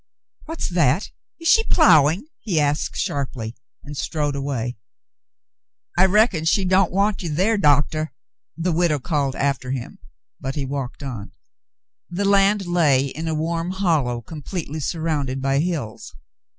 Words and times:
"What's 0.45 0.67
that? 0.69 1.11
Is 1.39 1.47
she 1.47 1.63
ploughing?" 1.63 2.25
he 2.39 2.59
asked 2.59 2.97
sharply, 2.97 3.55
and 3.83 3.95
strode 3.95 4.35
away. 4.35 4.77
116 5.99 5.99
The 5.99 5.99
Mountain 5.99 6.01
Girl 6.01 6.01
"I 6.01 6.21
reckon 6.23 6.45
she 6.45 6.65
don't 6.65 6.91
want 6.91 7.21
ye 7.21 7.29
there, 7.29 7.57
Doctah," 7.59 8.09
the 8.57 8.71
widow 8.71 8.97
called 8.97 9.35
after 9.35 9.69
him, 9.69 9.99
but 10.39 10.55
he 10.55 10.65
walked 10.65 11.03
on. 11.03 11.33
The 12.09 12.25
land 12.25 12.65
lay 12.65 13.09
in 13.09 13.27
a 13.27 13.35
warto 13.35 13.73
hollow 13.73 14.21
completely 14.21 14.79
surrounded 14.79 15.39
by 15.39 15.59
hills. 15.59 16.15